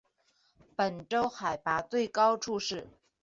[0.75, 2.87] 本州海拔最高处是。